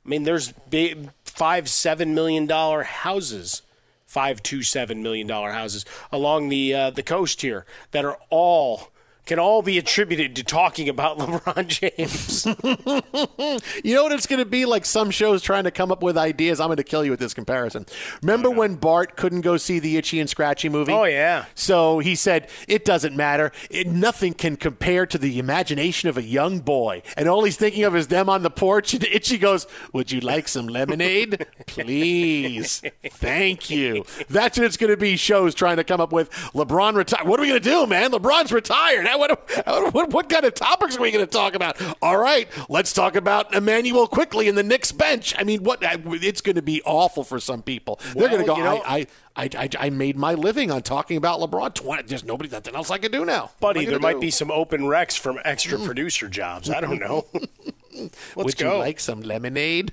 [0.04, 3.62] I mean, there's big five, seven million dollar houses,
[4.04, 8.91] five to seven million dollar houses along the uh, the coast here that are all
[9.24, 12.46] can all be attributed to talking about LeBron James.
[13.84, 16.18] you know what it's going to be like some shows trying to come up with
[16.18, 16.60] ideas.
[16.60, 17.86] I'm going to kill you with this comparison.
[18.22, 20.92] Remember oh, when Bart couldn't go see the Itchy and Scratchy movie?
[20.92, 21.46] Oh, yeah.
[21.54, 23.52] So he said, It doesn't matter.
[23.70, 27.02] It, nothing can compare to the imagination of a young boy.
[27.16, 28.94] And all he's thinking of is them on the porch.
[28.94, 31.46] And Itchy goes, Would you like some lemonade?
[31.66, 32.82] Please.
[33.04, 34.04] Thank you.
[34.28, 36.30] That's what it's going to be shows trying to come up with.
[36.54, 37.28] LeBron retired.
[37.28, 38.10] What are we going to do, man?
[38.10, 41.80] LeBron's retired what, what, what kind of topics are we going to talk about?
[42.02, 45.34] All right, let's talk about Emmanuel Quickley in the Knicks bench.
[45.38, 45.82] I mean, what?
[45.82, 48.00] Uh, it's going to be awful for some people.
[48.14, 48.56] They're going to go.
[48.56, 49.06] You know, I,
[49.36, 51.74] I, I, I, made my living on talking about LeBron.
[51.74, 53.50] 20, there's nobody, nothing else I can do now.
[53.60, 54.00] Buddy, there do?
[54.00, 56.68] might be some open recs from extra producer jobs.
[56.70, 57.26] I don't know.
[57.94, 58.72] Let's Would go.
[58.72, 59.92] you like some lemonade?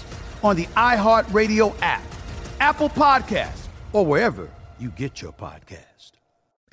[0.43, 2.03] on the iHeartRadio app,
[2.59, 6.11] Apple Podcasts, or wherever you get your podcast.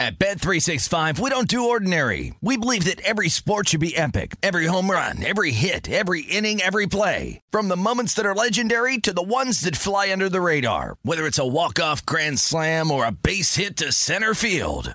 [0.00, 2.32] At Bet365, we don't do ordinary.
[2.40, 4.36] We believe that every sport should be epic.
[4.44, 7.40] Every home run, every hit, every inning, every play.
[7.50, 10.98] From the moments that are legendary to the ones that fly under the radar.
[11.02, 14.94] Whether it's a walk-off grand slam or a base hit to center field.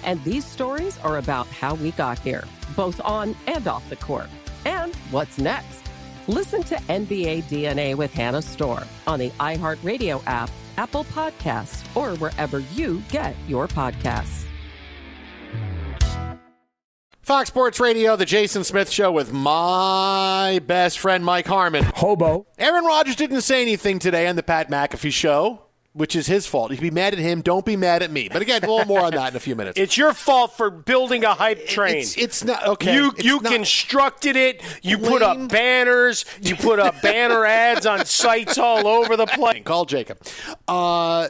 [0.00, 0.04] LeBron James.
[0.04, 2.44] And these stories are about how we got here,
[2.76, 4.28] both on and off the court.
[4.64, 5.80] And what's next?
[6.26, 12.60] Listen to NBA DNA with Hannah Storm on the iHeartRadio app, Apple Podcasts, or wherever
[12.74, 14.44] you get your podcasts.
[17.22, 21.84] Fox Sports Radio, the Jason Smith Show with my best friend Mike Harmon.
[21.94, 22.46] Hobo.
[22.58, 25.62] Aaron Rodgers didn't say anything today on the Pat McAfee Show,
[25.92, 26.70] which is his fault.
[26.70, 27.40] You can be mad at him.
[27.40, 28.28] Don't be mad at me.
[28.28, 29.78] But again, a little more on that in a few minutes.
[29.78, 31.96] It's your fault for building a hype train.
[31.96, 32.94] It's, it's not okay.
[32.94, 34.62] You it's you not- constructed it.
[34.82, 36.24] You put up banners.
[36.40, 39.62] You put up banner ads on sites all over the place.
[39.64, 40.18] Call Jacob.
[40.68, 41.28] Uh,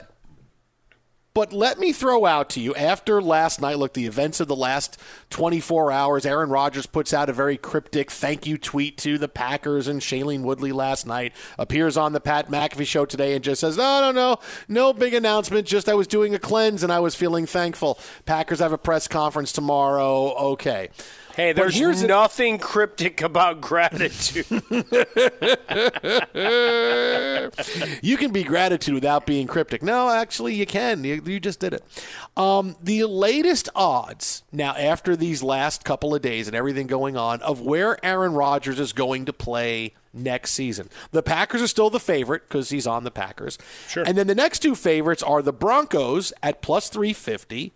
[1.40, 3.78] but let me throw out to you after last night.
[3.78, 6.26] Look, the events of the last 24 hours.
[6.26, 10.42] Aaron Rodgers puts out a very cryptic thank you tweet to the Packers and Shailene
[10.42, 11.32] Woodley last night.
[11.58, 14.38] Appears on the Pat McAfee show today and just says, "No, no, no,
[14.68, 15.66] no big announcement.
[15.66, 17.98] Just I was doing a cleanse and I was feeling thankful.
[18.26, 20.34] Packers have a press conference tomorrow.
[20.52, 20.90] Okay."
[21.40, 24.44] Hey, there's here's nothing cryptic about gratitude.
[28.02, 29.82] you can be gratitude without being cryptic.
[29.82, 31.02] No, actually, you can.
[31.02, 31.82] You, you just did it.
[32.36, 37.40] Um, the latest odds now, after these last couple of days and everything going on,
[37.40, 40.90] of where Aaron Rodgers is going to play next season.
[41.10, 43.56] The Packers are still the favorite because he's on the Packers.
[43.88, 44.04] Sure.
[44.06, 47.72] And then the next two favorites are the Broncos at plus 350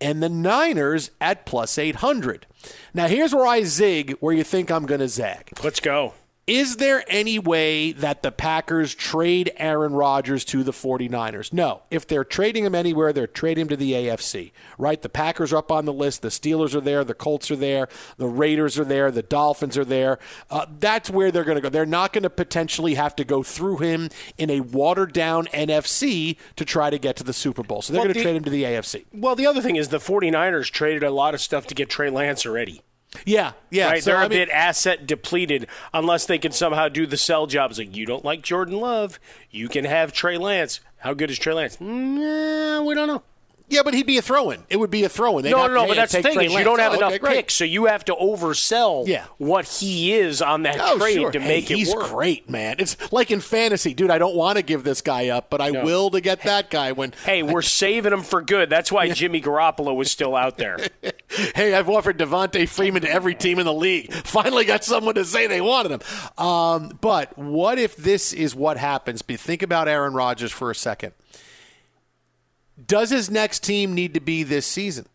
[0.00, 2.46] and the Niners at plus 800.
[2.94, 5.52] Now, here's where I zig where you think I'm going to zag.
[5.62, 6.14] Let's go.
[6.50, 11.52] Is there any way that the Packers trade Aaron Rodgers to the 49ers?
[11.52, 11.82] No.
[11.92, 15.00] If they're trading him anywhere, they're trading him to the AFC, right?
[15.00, 16.22] The Packers are up on the list.
[16.22, 17.04] The Steelers are there.
[17.04, 17.86] The Colts are there.
[18.16, 19.12] The Raiders are there.
[19.12, 20.18] The Dolphins are there.
[20.50, 21.68] Uh, that's where they're going to go.
[21.68, 26.36] They're not going to potentially have to go through him in a watered down NFC
[26.56, 27.80] to try to get to the Super Bowl.
[27.80, 29.04] So they're Well, going to the- trade him to the AFC.
[29.14, 32.10] Well, the other thing is the 49ers traded a lot of stuff to get Trey
[32.10, 32.82] Lance already.
[33.26, 33.88] Yeah, yeah.
[33.90, 34.02] Right?
[34.02, 37.46] So, They're I a mean- bit asset depleted unless they can somehow do the sell
[37.46, 37.78] jobs.
[37.78, 39.18] Like, you don't like Jordan Love,
[39.50, 40.80] you can have Trey Lance.
[40.98, 41.76] How good is Trey Lance?
[41.78, 43.22] Mm, nah, we don't know.
[43.70, 44.64] Yeah, but he'd be a throw-in.
[44.68, 45.44] It would be a throw-in.
[45.44, 47.18] They'd no, no, no, but that's the thing is you don't have Oh, enough okay,
[47.18, 47.34] great.
[47.36, 49.24] picks, so you have to oversell Yeah.
[49.38, 51.30] what he is on that Oh, trade sure.
[51.30, 52.76] to Hey, make it he's great, man.
[52.78, 54.10] It's like in fantasy, dude.
[54.10, 55.84] I don't want to give this guy up, but I No.
[55.84, 57.14] will to get that guy when.
[57.24, 58.68] Hey, we're saving him for good.
[58.70, 60.76] That's why Jimmy Garoppolo was still out there.
[61.54, 64.12] hey, I've offered Devonta Freeman to every team in the league.
[64.24, 66.44] Finally got someone to say they wanted him.
[66.44, 69.22] Um, but what if this is what happens?
[69.22, 71.12] Be- Think about Aaron Rodgers for a second.
[72.86, 75.06] Does his next team need to be this season?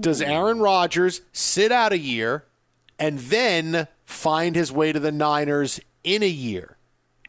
[0.00, 2.44] Does Aaron Rodgers sit out a year
[2.98, 6.76] and then find his way to the Niners in a year?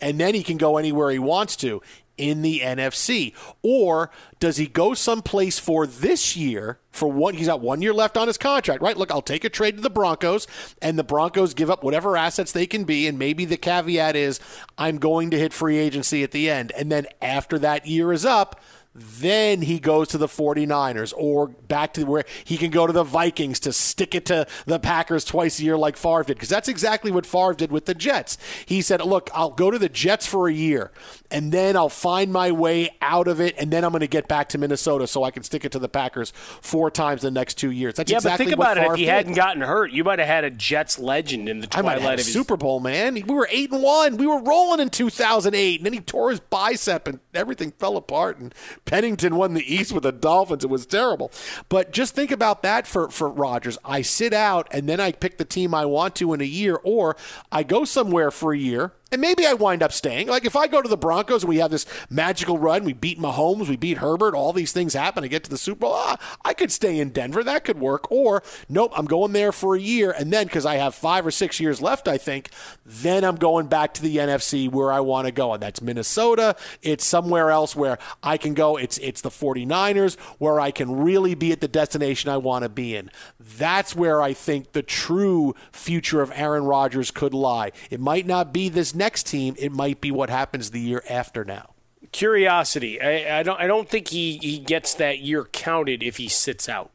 [0.02, 1.82] And then he can go anywhere he wants to
[2.18, 3.34] in the NFC?
[3.62, 8.18] Or does he go someplace for this year for one he's got one year left
[8.18, 8.98] on his contract, right?
[8.98, 10.48] Look, I'll take a trade to the Broncos
[10.82, 14.40] and the Broncos give up whatever assets they can be and maybe the caveat is
[14.78, 16.72] I'm going to hit free agency at the end.
[16.74, 18.60] And then after that year is up,
[18.96, 23.04] then he goes to the 49ers or back to where he can go to the
[23.04, 26.36] Vikings to stick it to the Packers twice a year like Favre did.
[26.36, 28.38] Because that's exactly what Favre did with the Jets.
[28.66, 30.92] He said, Look, I'll go to the Jets for a year
[31.32, 34.28] and then I'll find my way out of it and then I'm going to get
[34.28, 36.32] back to Minnesota so I can stick it to the Packers
[36.62, 37.96] four times in the next two years.
[37.96, 38.82] That's yeah, exactly but think what about it.
[38.82, 39.12] Favre If he did.
[39.12, 42.32] hadn't gotten hurt, you might have had a Jets legend in the twilight of his
[42.32, 43.16] Super Bowl, man.
[43.16, 44.18] We were eight and one.
[44.18, 48.38] We were rolling in 2008, and then he tore his bicep, and everything fell apart.
[48.38, 48.54] And
[48.86, 50.64] Pennington won the East with the Dolphins.
[50.64, 51.32] It was terrible.
[51.70, 53.78] But just think about that for for Rodgers.
[53.84, 56.80] I sit out, and then I pick the team I want to in a year,
[56.84, 57.16] or
[57.52, 58.94] I go somewhere for a year.
[59.14, 60.28] And maybe I wind up staying.
[60.28, 63.20] Like if I go to the Broncos and we have this magical run, we beat
[63.20, 65.24] Mahomes, we beat Herbert, all these things happen.
[65.24, 65.94] I get to the Super Bowl.
[65.96, 67.44] Ah, I could stay in Denver.
[67.44, 68.12] That could work.
[68.12, 71.32] Or nope, I'm going there for a year, and then because I have five or
[71.32, 72.50] six years left, I think,
[72.84, 76.56] then I'm going back to the NFC where I want to go, and that's Minnesota.
[76.82, 78.78] It's somewhere else where I can go.
[78.78, 82.70] It's it's the 49ers where I can really be at the destination I want to
[82.70, 83.12] be in.
[83.40, 87.74] That's where I think the true future of Aaron Rodgers could lie.
[87.92, 89.56] It might not be this next team.
[89.58, 91.66] It might be what happens the year after now.
[92.12, 93.02] curiosity.
[93.02, 93.60] I, I don't.
[93.60, 96.92] I don't think he, he gets that year counted if he sits out,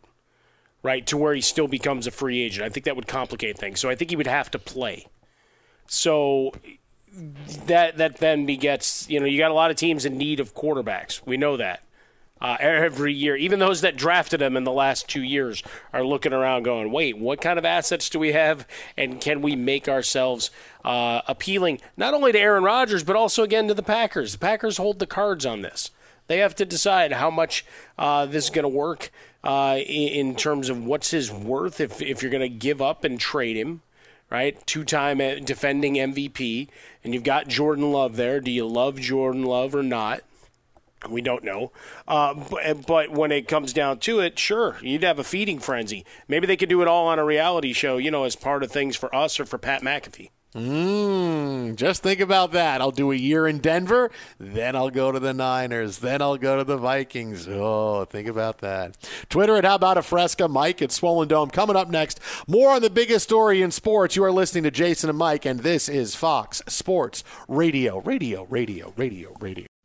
[0.83, 1.07] right?
[1.07, 2.65] To where he still becomes a free agent.
[2.65, 3.81] I think that would complicate things.
[3.81, 5.07] So I think he would have to play.
[5.87, 6.53] So
[7.67, 9.09] that that then begets.
[9.11, 11.21] You know, you got a lot of teams in need of quarterbacks.
[11.27, 11.83] We know that.
[12.41, 15.63] Uh, every year, even those that drafted him in the last two years
[15.93, 18.67] are looking around, going, "Wait, what kind of assets do we have,
[18.97, 20.51] and can we make ourselves
[20.85, 24.33] uh, appealing not only to Aaron Rodgers but also again to the Packers?
[24.33, 25.91] The Packers hold the cards on this.
[26.29, 27.65] They have to decide how much
[27.99, 29.11] uh, this is going to work
[29.43, 31.81] uh, in, in terms of what's his worth.
[31.81, 33.83] If if you're going to give up and trade him,
[34.31, 34.65] right?
[34.67, 36.69] Two-time uh, defending MVP,
[37.03, 38.41] and you've got Jordan Love there.
[38.41, 40.23] Do you love Jordan Love or not?
[41.09, 41.73] We don't know.
[42.07, 46.05] Uh, but, but when it comes down to it, sure, you'd have a feeding frenzy.
[46.27, 48.73] Maybe they could do it all on a reality show, you know, as part of
[48.73, 50.31] things for us or for Pat McAfee.
[50.55, 52.81] Mm, just think about that.
[52.81, 56.57] I'll do a year in Denver, then I'll go to the Niners, then I'll go
[56.57, 57.47] to the Vikings.
[57.47, 58.97] Oh, think about that.
[59.29, 61.51] Twitter at How About a Fresca, Mike at Swollen Dome.
[61.51, 64.17] Coming up next, more on the biggest story in sports.
[64.17, 68.95] You are listening to Jason and Mike, and this is Fox Sports Radio, radio, radio,
[68.97, 69.67] radio, radio.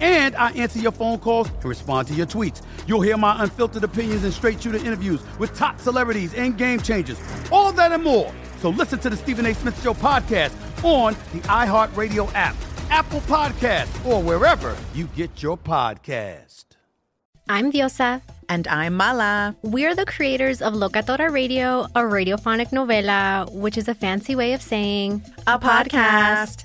[0.00, 2.62] and I answer your phone calls and respond to your tweets.
[2.86, 7.20] You'll hear my unfiltered opinions and straight shooter interviews with top celebrities and game changers.
[7.50, 8.32] All that and more.
[8.60, 9.54] So listen to the Stephen A.
[9.54, 10.52] Smith Show podcast
[10.84, 12.56] on the iHeartRadio app,
[12.90, 16.64] Apple Podcast, or wherever you get your podcast.
[17.48, 18.22] I'm Diosa.
[18.50, 19.56] And I'm Mala.
[19.62, 24.62] We're the creators of Locatora Radio, a radiophonic novela, which is a fancy way of
[24.62, 26.64] saying a podcast.